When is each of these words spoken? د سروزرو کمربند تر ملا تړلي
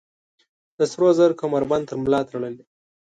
د 0.77 0.79
سروزرو 0.91 1.37
کمربند 1.41 1.83
تر 1.89 1.95
ملا 2.03 2.21
تړلي 2.29 2.63